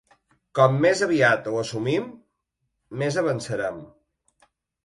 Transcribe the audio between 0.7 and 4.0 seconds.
més aviat ho assumim més avançarem.